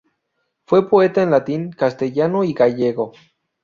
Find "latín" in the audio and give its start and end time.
1.29-1.69